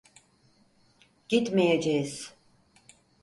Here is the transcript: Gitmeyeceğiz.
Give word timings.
Gitmeyeceğiz. 1.29 2.33